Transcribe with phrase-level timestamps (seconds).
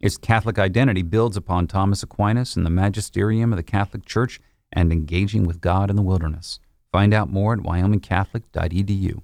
[0.00, 4.40] Its Catholic identity builds upon Thomas Aquinas and the magisterium of the Catholic Church
[4.72, 6.58] and engaging with God in the wilderness.
[6.92, 9.22] Find out more at wyomingcatholic.edu.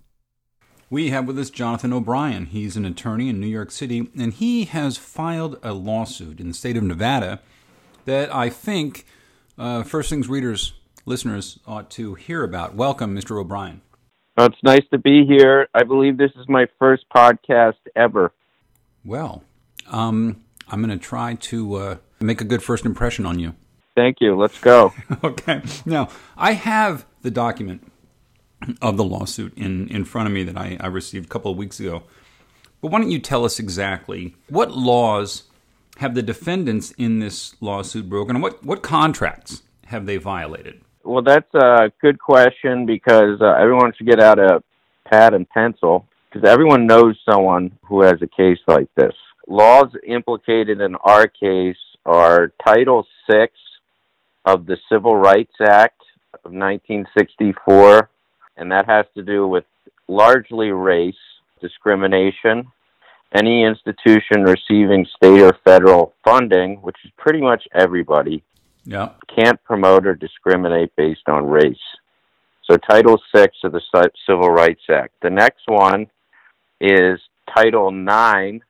[0.88, 2.46] We have with us Jonathan O'Brien.
[2.46, 6.54] He's an attorney in New York City, and he has filed a lawsuit in the
[6.54, 7.40] state of Nevada
[8.06, 9.06] that I think
[9.56, 10.72] uh, First Things readers,
[11.06, 12.74] listeners, ought to hear about.
[12.74, 13.38] Welcome, Mr.
[13.38, 13.82] O'Brien.
[14.36, 15.68] Well, it's nice to be here.
[15.74, 18.32] I believe this is my first podcast ever.
[19.04, 19.44] Well,
[19.86, 23.54] um, I'm going to try to uh, make a good first impression on you.
[23.96, 24.36] Thank you.
[24.36, 24.92] Let's go.
[25.24, 25.62] okay.
[25.84, 27.90] Now, I have the document
[28.80, 31.56] of the lawsuit in, in front of me that I, I received a couple of
[31.56, 32.02] weeks ago.
[32.80, 35.44] But why don't you tell us exactly what laws
[35.98, 40.80] have the defendants in this lawsuit broken and what, what contracts have they violated?
[41.04, 44.62] Well, that's a good question because uh, everyone should get out a
[45.10, 49.14] pad and pencil because everyone knows someone who has a case like this.
[49.50, 53.48] Laws implicated in our case are Title VI
[54.44, 56.00] of the Civil Rights Act
[56.44, 58.08] of 1964
[58.56, 59.64] and that has to do with
[60.06, 61.14] largely race
[61.60, 62.70] discrimination.
[63.34, 68.44] Any institution receiving state or federal funding, which is pretty much everybody,
[68.84, 69.10] yeah.
[69.34, 71.76] can't promote or discriminate based on race.
[72.70, 75.14] So, Title VI of the Civil Rights Act.
[75.22, 76.06] The next one
[76.80, 77.18] is
[77.56, 78.64] Title IX,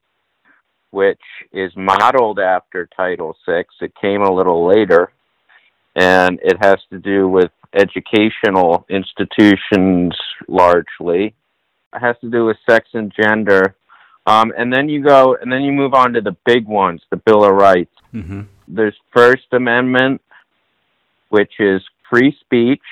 [0.91, 1.21] which
[1.53, 3.65] is modeled after Title VI.
[3.81, 5.13] It came a little later,
[5.95, 10.13] and it has to do with educational institutions
[10.49, 11.35] largely.
[11.95, 13.77] It has to do with sex and gender.
[14.27, 17.17] Um, and then you go, and then you move on to the big ones, the
[17.17, 17.95] Bill of Rights.
[18.15, 18.43] Mm-hmm.
[18.69, 20.21] There's First Amendment,
[21.31, 22.83] which is free speech,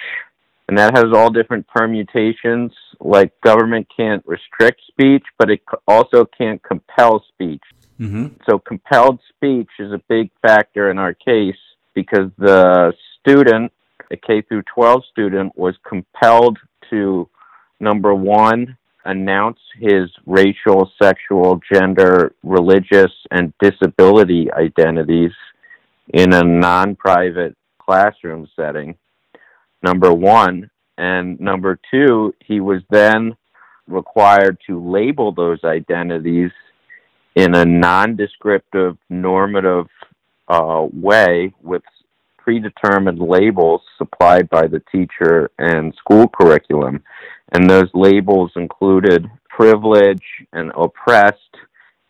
[0.69, 2.72] and that has all different permutations.
[3.00, 7.62] Like government can't restrict speech, but it also can't compel speech.
[8.00, 8.26] Mm-hmm.
[8.48, 11.56] So compelled speech is a big factor in our case
[11.94, 13.72] because the student
[14.10, 16.58] a K through 12 student was compelled
[16.91, 17.28] to
[17.81, 25.31] number one announce his racial, sexual, gender, religious, and disability identities
[26.12, 28.94] in a non-private classroom setting.
[29.82, 33.34] Number one, and number two, he was then
[33.87, 36.50] required to label those identities
[37.38, 39.87] in a non-descriptive, normative
[40.49, 41.82] uh, way with
[42.37, 47.00] predetermined labels supplied by the teacher and school curriculum.
[47.53, 51.54] And those labels included privilege and oppressed,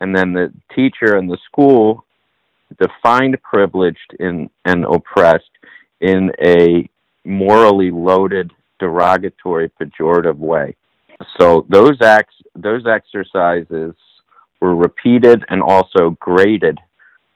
[0.01, 2.07] and then the teacher and the school
[2.81, 5.51] defined privileged in, and oppressed
[6.01, 6.89] in a
[7.25, 10.75] morally loaded, derogatory, pejorative way.
[11.39, 13.95] So those acts, those exercises
[14.61, 16.79] were repeated and also graded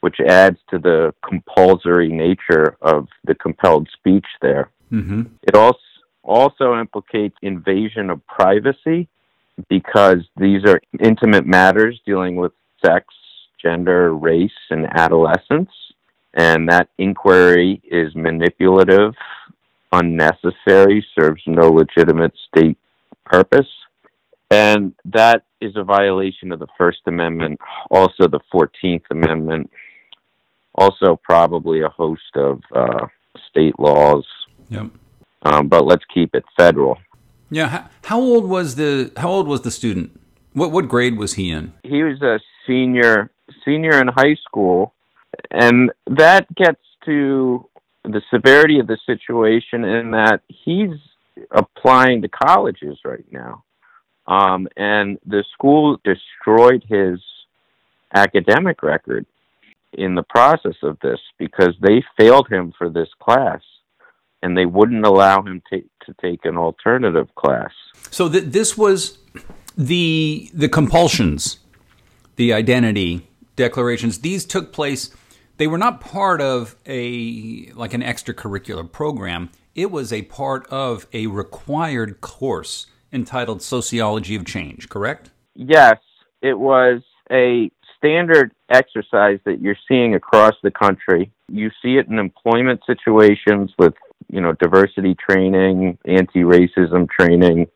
[0.03, 4.69] which adds to the compulsory nature of the compelled speech there.
[4.93, 5.23] Mm-hmm.
[5.45, 5.79] It also
[6.25, 9.09] also implicates invasion of privacy
[9.69, 12.53] because these are intimate matters dealing with
[12.85, 13.07] sex,
[13.61, 15.71] gender, race, and adolescence.
[16.35, 19.15] And that inquiry is manipulative,
[19.93, 22.79] unnecessary, serves no legitimate state
[23.25, 23.69] purpose.
[24.53, 27.59] And that is a violation of the First Amendment,
[27.91, 29.71] also the 14th Amendment,
[30.75, 33.07] also probably a host of uh,
[33.51, 34.27] state laws.
[34.69, 34.91] Yep.
[35.45, 36.99] Um, but let's keep it federal.
[37.51, 37.69] Yeah.
[37.69, 40.21] How, how, old was the How old was the student?
[40.53, 41.73] What What grade was he in?
[41.83, 43.31] He was a senior
[43.65, 44.95] senior in high school,
[45.51, 47.69] and that gets to
[48.05, 50.97] the severity of the situation in that he's
[51.51, 53.65] applying to colleges right now,
[54.27, 57.21] um, and the school destroyed his
[58.15, 59.27] academic record
[59.93, 63.61] in the process of this because they failed him for this class.
[64.43, 67.71] and they wouldn't allow him to, to take an alternative class.
[68.11, 69.19] So th- this was
[69.77, 71.59] the the compulsions,
[72.37, 74.19] the identity declarations.
[74.19, 75.15] These took place.
[75.59, 79.51] They were not part of a like an extracurricular program.
[79.75, 84.88] It was a part of a required course entitled Sociology of Change.
[84.88, 85.31] Correct?
[85.55, 85.99] Yes,
[86.41, 91.31] it was a standard exercise that you're seeing across the country.
[91.49, 93.94] You see it in employment situations with,
[94.29, 97.69] you know, diversity training, anti-racism training,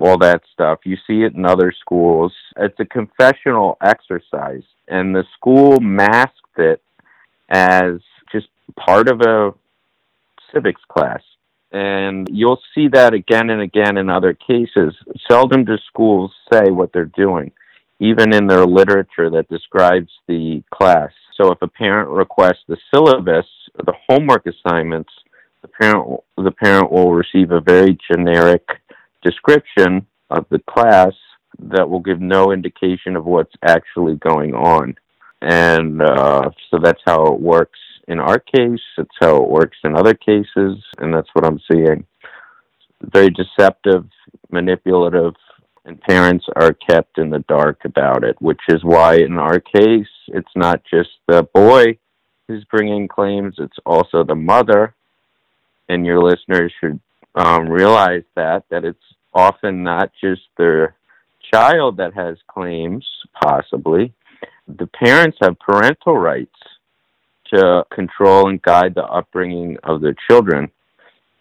[0.00, 0.80] all that stuff.
[0.84, 2.32] You see it in other schools.
[2.56, 6.82] It's a confessional exercise, and the school masked it
[7.50, 8.00] as
[8.32, 9.52] just part of a
[10.52, 11.20] civics class.
[11.74, 14.94] And you'll see that again and again in other cases.
[15.28, 17.50] Seldom do schools say what they're doing,
[17.98, 21.10] even in their literature that describes the class.
[21.36, 25.10] So if a parent requests the syllabus, the homework assignments,
[25.62, 28.62] the parent the parent will receive a very generic
[29.24, 31.12] description of the class
[31.58, 34.94] that will give no indication of what's actually going on.
[35.42, 38.80] And uh, so that's how it works in our case.
[38.98, 42.04] It's how it works in other cases, and that's what I'm seeing.
[43.02, 44.06] Very deceptive,
[44.50, 45.34] manipulative,
[45.84, 50.08] and parents are kept in the dark about it, which is why in our case,
[50.28, 51.98] it's not just the boy
[52.48, 54.94] who's bringing claims, it's also the mother.
[55.88, 56.98] And your listeners should
[57.34, 58.98] um, realize that, that it's
[59.34, 60.96] often not just their
[61.52, 63.06] child that has claims,
[63.42, 64.14] possibly.
[64.66, 66.56] The parents have parental rights
[67.54, 70.70] to control and guide the upbringing of their children.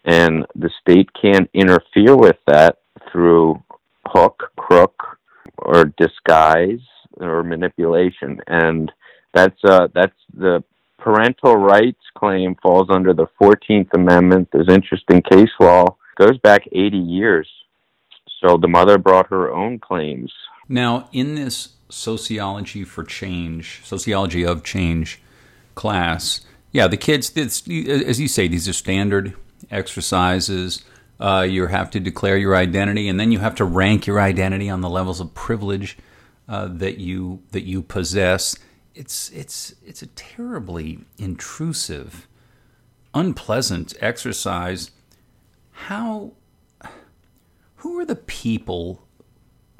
[0.05, 2.79] And the state can't interfere with that
[3.11, 3.61] through
[4.05, 5.17] hook, crook,
[5.57, 6.81] or disguise
[7.17, 8.39] or manipulation.
[8.47, 8.91] And
[9.33, 10.63] that's uh, that's the
[10.99, 14.49] parental rights claim falls under the Fourteenth Amendment.
[14.51, 17.49] There's interesting case law goes back 80 years.
[18.41, 20.31] So the mother brought her own claims.
[20.67, 25.21] Now, in this sociology for change, sociology of change
[25.75, 26.41] class,
[26.73, 29.35] yeah, the kids, as you say, these are standard
[29.69, 30.83] exercises.
[31.19, 34.69] Uh, you have to declare your identity, and then you have to rank your identity
[34.69, 35.97] on the levels of privilege
[36.49, 38.57] uh, that you that you possess.
[38.95, 42.27] It's it's it's a terribly intrusive,
[43.13, 44.91] unpleasant exercise.
[45.71, 46.33] How?
[47.77, 49.07] Who are the people?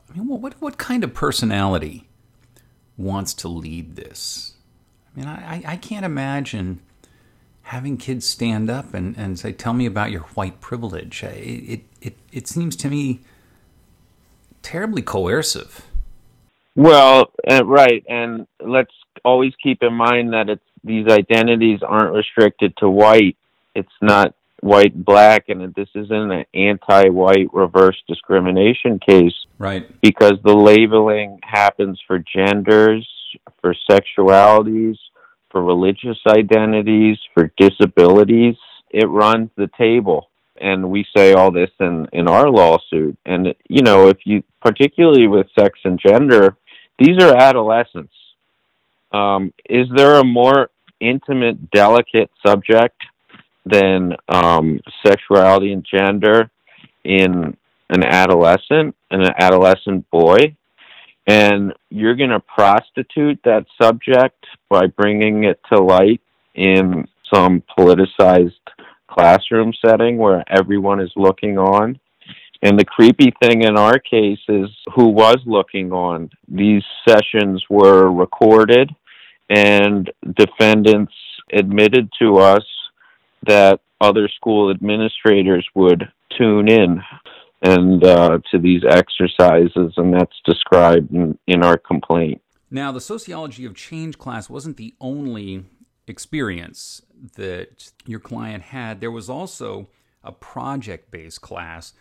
[0.10, 2.08] I mean, what what kind of personality
[2.98, 4.53] wants to lead this?
[5.16, 6.80] I mean, I, I can't imagine
[7.64, 12.18] having kids stand up and, and say, "Tell me about your white privilege." It, it
[12.32, 13.22] it seems to me
[14.62, 15.86] terribly coercive.
[16.76, 18.94] Well, uh, right, and let's
[19.24, 23.38] always keep in mind that it's these identities aren't restricted to white.
[23.76, 29.86] It's not white black, and this isn't an anti-white reverse discrimination case, right?
[30.02, 33.08] Because the labeling happens for genders,
[33.62, 34.98] for sexualities,
[35.52, 38.56] for religious identities, for disabilities.
[38.90, 40.30] It runs the table.
[40.60, 43.18] And we say all this in, in our lawsuit.
[43.26, 46.56] And, you know, if you, particularly with sex and gender,
[47.00, 48.14] these are adolescents.
[49.12, 50.70] Um, is there a more
[51.00, 53.02] intimate, delicate subject
[53.66, 56.50] than um, sexuality and gender
[57.04, 57.58] in
[57.90, 60.56] an adolescent, an adolescent boy?
[61.28, 66.22] And you're going to prostitute that subject by bringing it to light
[66.56, 68.52] in some politicized
[69.08, 72.00] classroom setting where everyone is looking on.
[72.62, 76.30] And the creepy thing in our case is who was looking on.
[76.48, 78.90] These sessions were recorded,
[79.50, 81.14] and defendants
[81.52, 82.64] admitted to us
[83.46, 87.02] that other school administrators would tune in
[87.64, 92.42] and uh, to these exercises, and that's described in, in our complaint.
[92.70, 95.66] Now, the sociology of change class wasn't the only
[96.06, 97.02] experience
[97.38, 99.00] that your client had.
[99.00, 99.88] There was also
[100.24, 101.94] a project based class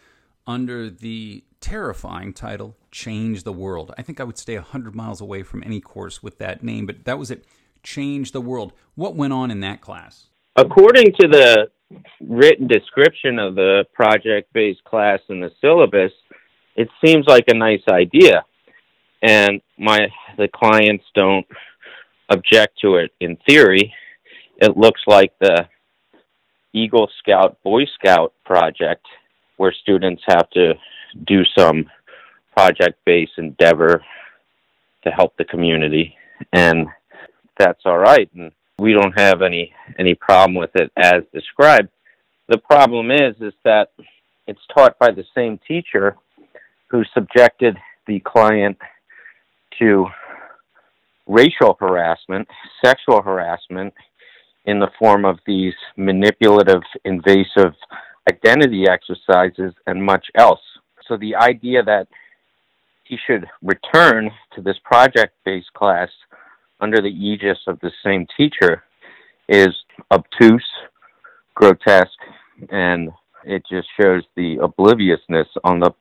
[0.46, 3.94] under the terrifying title Change the World.
[3.96, 7.04] I think I would stay 100 miles away from any course with that name, but
[7.04, 7.44] that was it
[7.84, 8.72] Change the World.
[8.96, 10.26] What went on in that class?
[10.56, 11.68] According to the
[12.20, 16.12] written description of the project based class in the syllabus,
[16.76, 18.44] it seems like a nice idea.
[19.22, 21.46] And my the clients don't
[22.28, 23.92] object to it in theory.
[24.56, 25.68] It looks like the
[26.72, 29.06] Eagle Scout Boy Scout project
[29.56, 30.74] where students have to
[31.26, 31.84] do some
[32.56, 34.02] project based endeavor
[35.04, 36.16] to help the community
[36.52, 36.86] and
[37.58, 41.88] that's all right and we don't have any any problem with it as described.
[42.48, 43.90] The problem is, is that
[44.48, 46.16] it's taught by the same teacher
[46.88, 47.76] who subjected
[48.08, 48.76] the client
[49.78, 50.06] to
[51.28, 52.48] racial harassment,
[52.84, 53.94] sexual harassment
[54.66, 57.74] in the form of these manipulative, invasive
[58.28, 60.60] identity exercises and much else.
[61.06, 62.08] So the idea that
[63.04, 66.08] he should return to this project based class
[66.82, 68.82] under the aegis of the same teacher
[69.48, 69.70] is
[70.10, 70.68] obtuse,
[71.54, 72.10] grotesque,
[72.70, 73.10] and
[73.44, 75.92] it just shows the obliviousness on the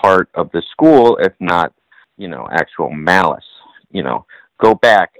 [0.00, 1.72] part of the school, if not,
[2.16, 3.44] you know, actual malice.
[3.90, 4.26] You know,
[4.62, 5.12] go back,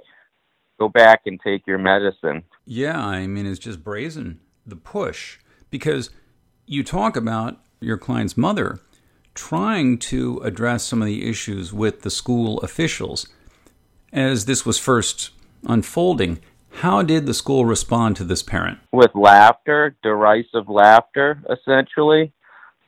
[0.79, 2.43] go back and take your medicine.
[2.65, 5.39] Yeah, I mean, it's just brazen, the push,
[5.71, 6.11] because
[6.67, 8.79] you talk about your client's mother
[9.33, 13.27] trying to address some of the issues with the school officials.
[14.11, 15.31] As this was first
[15.67, 16.39] unfolding,
[16.71, 18.79] how did the school respond to this parent?
[18.91, 22.31] With laughter, derisive laughter, essentially,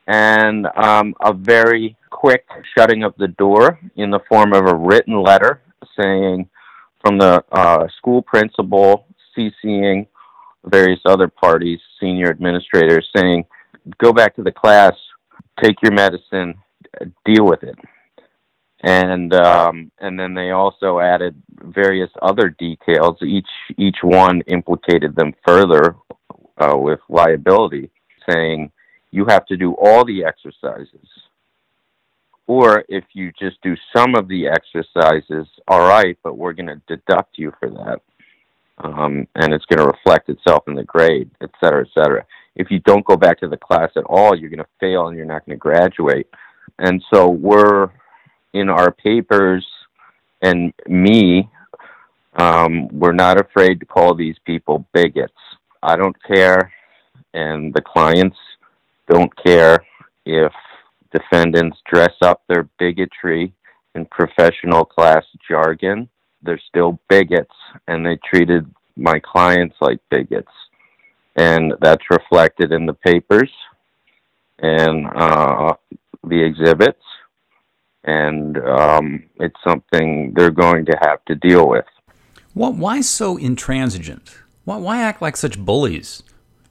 [0.07, 5.21] and um, a very quick shutting of the door in the form of a written
[5.21, 5.61] letter
[5.99, 6.49] saying
[7.05, 9.05] from the uh, school principal
[9.37, 10.07] CCing
[10.65, 13.45] various other parties, senior administrators, saying,
[13.99, 14.93] go back to the class,
[15.63, 16.55] take your medicine,
[17.25, 17.75] deal with it.
[18.83, 23.17] And um, and then they also added various other details.
[23.21, 25.95] Each each one implicated them further
[26.57, 27.91] uh, with liability,
[28.27, 28.71] saying
[29.11, 31.07] you have to do all the exercises.
[32.47, 36.81] Or if you just do some of the exercises, all right, but we're going to
[36.87, 38.01] deduct you for that.
[38.83, 42.25] Um, and it's going to reflect itself in the grade, et cetera, et cetera.
[42.55, 45.15] If you don't go back to the class at all, you're going to fail and
[45.15, 46.27] you're not going to graduate.
[46.79, 47.91] And so we're
[48.53, 49.65] in our papers,
[50.41, 51.49] and me,
[52.35, 55.33] um, we're not afraid to call these people bigots.
[55.83, 56.71] I don't care,
[57.33, 58.37] and the clients
[59.09, 59.83] don't care
[60.25, 60.51] if
[61.11, 63.53] defendants dress up their bigotry
[63.95, 66.07] in professional class jargon.
[66.43, 67.55] They're still bigots,
[67.87, 68.65] and they treated
[68.95, 70.51] my clients like bigots.
[71.35, 73.51] And that's reflected in the papers
[74.59, 75.73] and uh,
[76.23, 77.01] the exhibits.
[78.03, 81.85] And um, it's something they're going to have to deal with.
[82.53, 84.37] What, why so intransigent?
[84.65, 86.23] Why, why act like such bullies?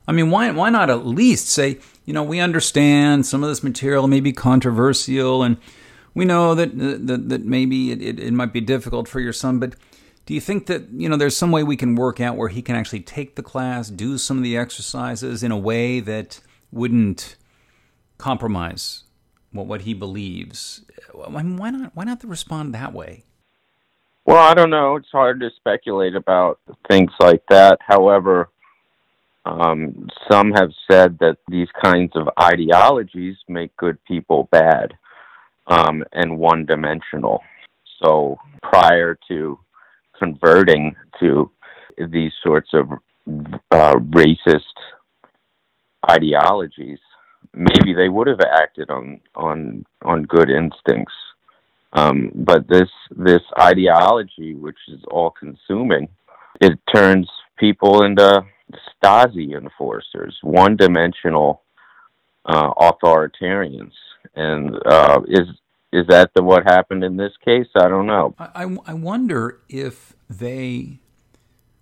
[0.07, 3.63] I mean, why, why not at least say, you know, we understand some of this
[3.63, 5.57] material may be controversial and
[6.15, 9.61] we know that, that, that maybe it, it, it might be difficult for your son,
[9.61, 9.77] but
[10.27, 12.63] do you think that, you know, there's some way we can work out where he
[12.63, 16.41] can actually take the class, do some of the exercises in a way that
[16.73, 17.37] wouldn't
[18.19, 19.05] compromise
[19.53, 20.83] what, what he believes?
[21.27, 23.25] I mean, why not, why not respond that way?
[24.25, 24.97] Well, I don't know.
[24.97, 27.79] It's hard to speculate about things like that.
[27.81, 28.49] However,
[29.45, 34.93] um, some have said that these kinds of ideologies make good people bad
[35.67, 37.43] um, and one dimensional.
[38.03, 39.59] So prior to
[40.19, 41.51] converting to
[42.09, 42.91] these sorts of
[43.71, 44.61] uh, racist
[46.09, 46.99] ideologies,
[47.55, 51.15] maybe they would have acted on on on good instincts.
[51.93, 56.09] Um, but this this ideology, which is all consuming,
[56.61, 57.29] it turns
[57.59, 58.45] people into
[59.03, 61.63] Stasi enforcers, one dimensional
[62.47, 63.93] uh, authoritarians.
[64.37, 65.49] And uh, is
[65.93, 67.67] is that the, what happened in this case?
[67.75, 68.35] I don't know.
[68.39, 71.01] I, I wonder if they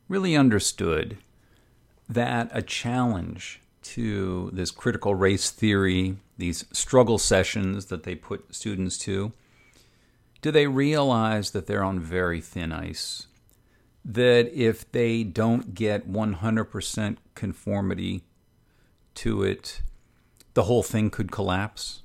[0.09, 1.19] really understood
[2.09, 3.61] that a challenge
[3.95, 9.33] to this critical race theory, these struggle sessions that they put students to,
[10.41, 13.29] do they realize that they're on very thin ice?
[14.09, 18.23] that if they don't get 100% conformity
[19.15, 19.83] to it,
[20.55, 22.03] the whole thing could collapse?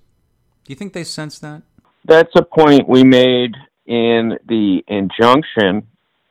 [0.66, 1.62] Do you think they sense that?
[2.04, 5.88] That's a point we made in the injunction,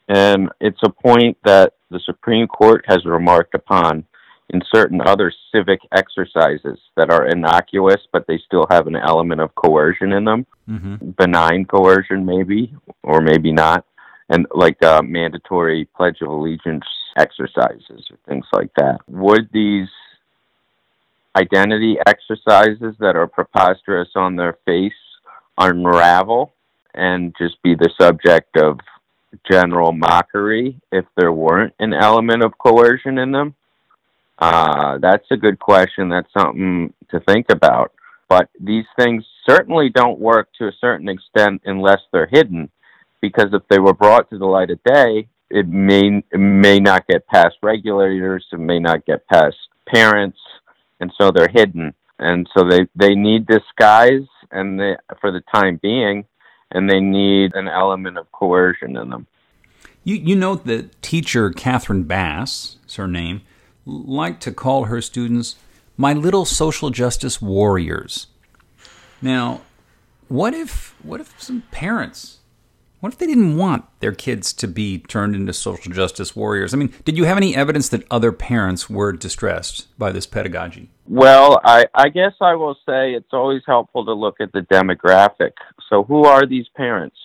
[0.09, 4.05] and it's a point that the Supreme Court has remarked upon
[4.51, 9.55] in certain other civic exercises that are innocuous, but they still have an element of
[9.55, 10.47] coercion in them.
[10.69, 11.11] Mm-hmm.
[11.11, 13.85] Benign coercion, maybe, or maybe not
[14.33, 16.85] and like uh, mandatory Pledge of Allegiance
[17.19, 18.99] exercises or things like that.
[19.07, 19.89] Would these
[21.37, 24.93] identity exercises that are preposterous on their face
[25.59, 26.53] unravel
[26.95, 28.81] and just be the subject of
[29.51, 33.55] general mockery if there weren't an element of coercion in them?
[34.43, 36.09] Uh, that's a good question.
[36.09, 37.93] That's something to think about.
[38.29, 42.69] But these things certainly don't work to a certain extent unless they're hidden
[43.21, 47.07] because if they were brought to the light of day, it may it may not
[47.07, 49.57] get past regulators, it may not get past
[49.87, 50.39] parents,
[50.99, 55.79] and so they're hidden, and so they they need disguise, and they for the time
[55.81, 56.25] being,
[56.73, 59.27] and they need an element of coercion in them.
[60.03, 63.43] You you note that teacher Catherine Bass, is her name,
[63.85, 65.57] liked to call her students
[65.97, 68.29] my little social justice warriors.
[69.21, 69.63] Now,
[70.29, 72.39] what if what if some parents
[73.03, 76.73] what if they didn't want their kids to be turned into social justice warriors?
[76.73, 80.89] I mean, did you have any evidence that other parents were distressed by this pedagogy?
[81.09, 85.51] Well, I, I guess I will say it's always helpful to look at the demographic.
[85.91, 87.17] So, who are these parents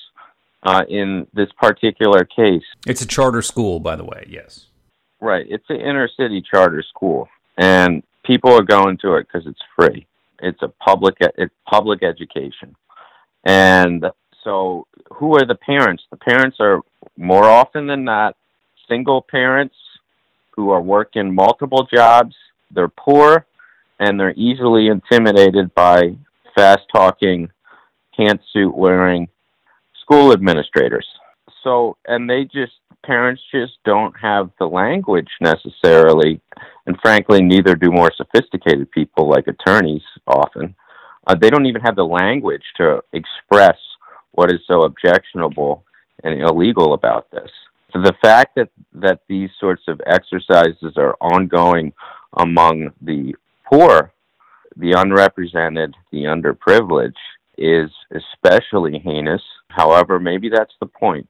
[0.63, 2.63] uh, in this particular case?
[2.87, 4.65] It's a charter school, by the way, yes.
[5.19, 5.45] Right.
[5.49, 10.05] It's an inner city charter school, and people are going to it because it's free.
[10.41, 12.75] It's a public, it's public education.
[13.43, 14.05] And
[14.43, 16.03] so, who are the parents?
[16.11, 16.81] The parents are
[17.17, 18.35] more often than not
[18.87, 19.75] single parents
[20.51, 22.35] who are working multiple jobs.
[22.71, 23.45] They're poor
[23.99, 26.15] and they're easily intimidated by
[26.55, 27.49] fast talking,
[28.17, 29.27] pantsuit wearing
[30.01, 31.07] school administrators.
[31.63, 32.73] So, and they just,
[33.05, 36.41] parents just don't have the language necessarily,
[36.85, 40.75] and frankly, neither do more sophisticated people like attorneys often.
[41.25, 43.77] Uh, they don't even have the language to express
[44.31, 45.83] what is so objectionable
[46.23, 47.49] and illegal about this.
[47.91, 51.93] So the fact that, that these sorts of exercises are ongoing
[52.37, 53.33] among the
[53.65, 54.13] poor,
[54.75, 57.13] the unrepresented, the underprivileged,
[57.57, 59.41] is especially heinous.
[59.69, 61.27] However, maybe that's the point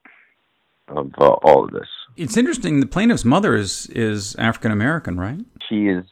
[0.88, 1.88] of uh, all of this.
[2.16, 2.80] It's interesting.
[2.80, 5.40] The plaintiff's mother is is African American, right?
[5.70, 6.06] She is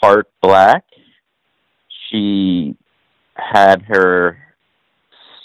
[0.00, 0.84] part black.
[2.10, 2.76] She
[3.34, 4.38] had her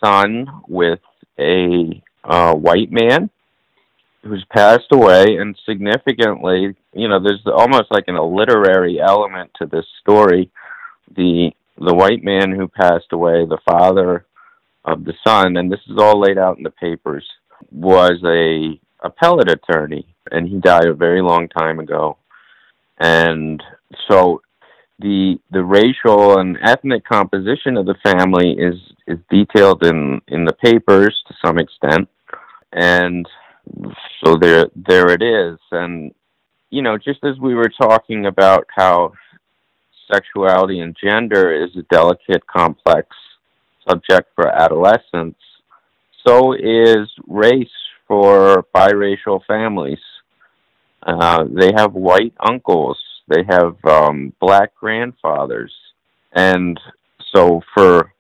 [0.04, 1.00] son with
[1.39, 3.30] a uh, white man
[4.24, 9.65] who's passed away, and significantly, you know, there's almost like an, a literary element to
[9.65, 10.52] this story.
[11.15, 14.26] The the white man who passed away, the father
[14.84, 17.26] of the son, and this is all laid out in the papers,
[17.72, 22.17] was a appellate attorney, and he died a very long time ago.
[23.00, 23.62] And
[24.10, 24.41] so
[25.00, 28.76] the the racial and ethnic composition of the family is
[29.08, 32.08] is detailed in in the papers to some extent
[32.74, 33.26] and
[34.24, 36.13] so there there it is and
[36.69, 39.13] you know just as we were talking about how
[40.12, 43.08] sexuality and gender is a delicate complex
[43.88, 45.39] subject for adolescents
[46.25, 47.67] so is race
[48.08, 49.99] for biracial families.
[51.03, 52.97] Uh, they have white uncles.
[53.27, 55.71] They have um, black grandfathers,
[56.34, 56.79] and
[57.34, 58.12] so for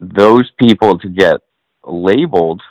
[0.00, 1.40] those people to get
[1.84, 2.62] labeled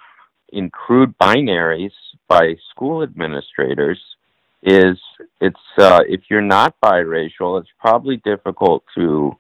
[0.52, 1.92] in crude binaries
[2.28, 4.00] by school administrators
[4.64, 4.98] is
[5.40, 9.36] it's uh, if you're not biracial, it's probably difficult to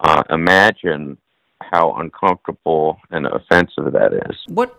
[0.00, 1.18] uh, imagine
[1.62, 4.36] how uncomfortable and offensive that is.
[4.48, 4.76] What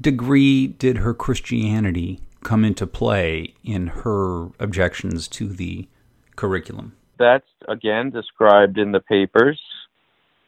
[0.00, 5.88] degree did her Christianity come into play in her objections to the
[6.36, 6.96] curriculum?
[7.18, 9.60] That's again described in the papers.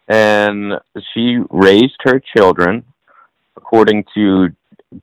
[0.06, 0.74] And
[1.14, 2.84] she raised her children
[3.56, 4.48] according to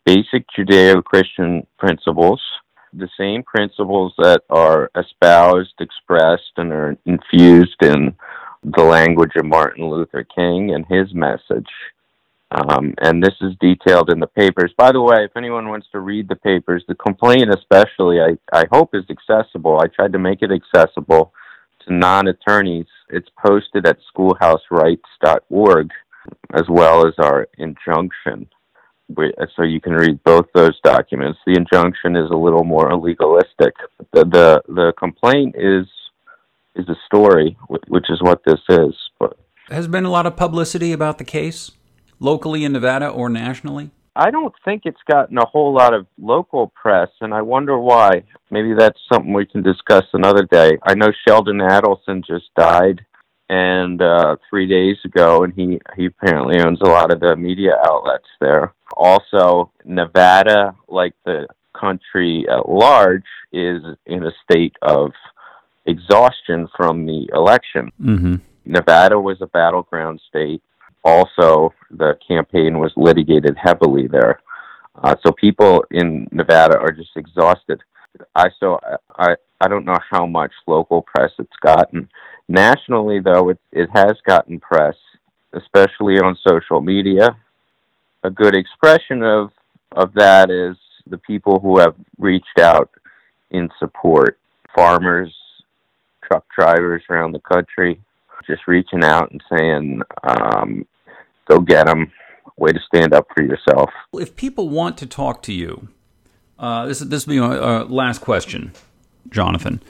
[0.05, 2.41] basic Judeo Christian principles,
[2.93, 8.15] the same principles that are espoused, expressed, and are infused in
[8.73, 11.69] the language of Martin Luther King and his message.
[12.51, 14.71] Um, and this is detailed in the papers.
[14.77, 18.65] By the way, if anyone wants to read the papers, the complaint especially, I, I
[18.71, 19.79] hope is accessible.
[19.79, 21.33] I tried to make it accessible
[21.85, 22.87] to non attorneys.
[23.09, 25.89] It's posted at schoolhouserights.org
[26.53, 28.47] as well as our injunction.
[29.55, 31.37] So you can read both those documents.
[31.45, 33.75] The injunction is a little more legalistic.
[34.13, 35.85] The the, the complaint is
[36.75, 38.93] is a story, which is what this is.
[39.19, 39.37] But
[39.69, 41.71] has been a lot of publicity about the case
[42.19, 43.91] locally in Nevada or nationally?
[44.15, 48.23] I don't think it's gotten a whole lot of local press, and I wonder why.
[48.49, 50.77] Maybe that's something we can discuss another day.
[50.83, 53.05] I know Sheldon Adelson just died,
[53.49, 57.75] and uh, three days ago, and he he apparently owns a lot of the media
[57.85, 58.73] outlets there.
[58.95, 65.11] Also, Nevada, like the country at large, is in a state of
[65.85, 67.91] exhaustion from the election.
[68.01, 68.35] Mm-hmm.
[68.65, 70.61] Nevada was a battleground state
[71.05, 74.41] also the campaign was litigated heavily there.
[75.03, 77.81] Uh, so people in Nevada are just exhausted.
[78.33, 78.79] I so
[79.17, 82.09] I I don't know how much local press it's gotten.
[82.47, 84.95] Nationally, though, it it has gotten press,
[85.53, 87.37] especially on social media.
[88.23, 89.51] A good expression of
[89.91, 90.75] of that is
[91.07, 92.89] the people who have reached out
[93.51, 94.39] in support:
[94.73, 95.33] farmers,
[96.27, 97.99] truck drivers around the country,
[98.47, 100.85] just reaching out and saying, um,
[101.47, 102.11] "Go get them."
[102.57, 103.89] Way to stand up for yourself.
[104.13, 105.89] If people want to talk to you,
[106.57, 108.71] uh, this this will be our last question,
[109.29, 109.81] Jonathan.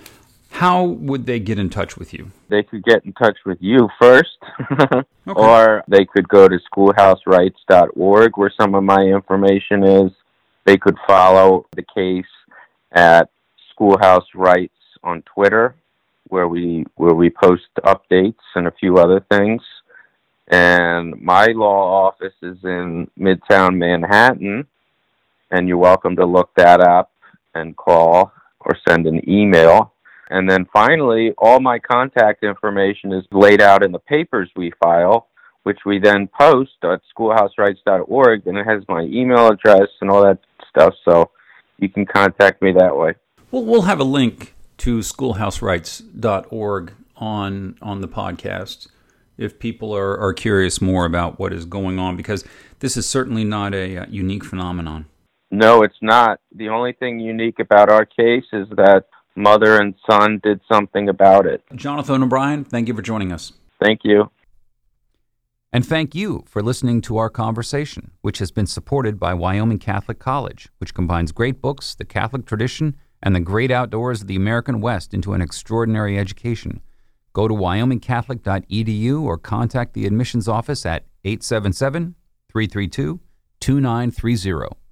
[0.50, 2.32] How would they get in touch with you?
[2.50, 4.38] They could get in touch with you first,
[4.71, 5.04] Okay.
[5.28, 10.12] or they could go to schoolhouserights.org where some of my information is.
[10.65, 12.26] They could follow the case
[12.93, 13.30] at
[13.71, 15.76] Schoolhouse Rights on Twitter,
[16.27, 19.61] where we where we post updates and a few other things.
[20.47, 24.67] And my law office is in Midtown Manhattan,
[25.51, 27.11] and you're welcome to look that up
[27.55, 29.93] and call or send an email.
[30.29, 35.27] And then finally, all my contact information is laid out in the papers we file,
[35.63, 40.39] which we then post at schoolhouserights.org, and it has my email address and all that
[40.69, 40.95] stuff.
[41.05, 41.29] So
[41.77, 43.13] you can contact me that way.
[43.51, 48.88] Well, we'll have a link to schoolhouserights.org on on the podcast
[49.38, 52.45] if people are, are curious more about what is going on because
[52.79, 55.05] this is certainly not a uh, unique phenomenon.
[55.51, 56.39] No, it's not.
[56.53, 61.45] The only thing unique about our case is that mother and son did something about
[61.45, 61.61] it.
[61.75, 63.53] Jonathan O'Brien, thank you for joining us.
[63.81, 64.29] Thank you.
[65.71, 70.19] And thank you for listening to our conversation, which has been supported by Wyoming Catholic
[70.19, 74.82] College, which combines great books, the Catholic tradition, and the great outdoors of the American
[74.82, 76.82] West into an extraordinary education.
[77.34, 82.15] Go to wyomingcatholic.edu or contact the admissions office at 877
[82.49, 83.19] 332
[83.60, 84.85] 2930.